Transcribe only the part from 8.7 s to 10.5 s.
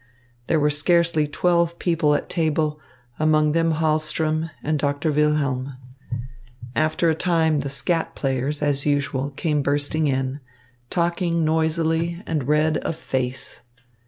usual, came bursting in,